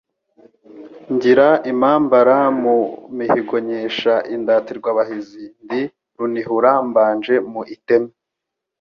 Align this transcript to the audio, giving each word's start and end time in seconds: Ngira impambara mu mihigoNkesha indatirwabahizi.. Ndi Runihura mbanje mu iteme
Ngira 1.13 1.49
impambara 1.71 2.37
mu 2.61 2.75
mihigoNkesha 3.17 4.13
indatirwabahizi.. 4.35 5.43
Ndi 5.63 5.81
Runihura 6.17 6.71
mbanje 6.89 7.35
mu 7.51 7.61
iteme 7.75 8.11